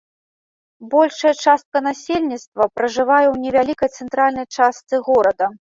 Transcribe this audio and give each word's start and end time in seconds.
Большая 0.93 1.33
частка 1.43 1.77
насельніцтва 1.89 2.63
пражывае 2.79 3.23
ў 3.33 3.47
невялікай 3.47 3.89
цэнтральнай 4.01 4.45
частцы 4.61 4.95
горада. 5.11 5.45